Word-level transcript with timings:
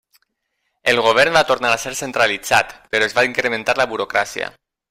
El 0.93 1.01
govern 1.07 1.37
va 1.39 1.43
tornar 1.51 1.73
a 1.75 1.79
ser 1.83 1.93
centralitzat 2.01 2.75
però 2.95 3.11
es 3.11 3.17
va 3.19 3.29
incrementar 3.31 3.81
la 3.83 3.91
burocràcia. 3.97 4.55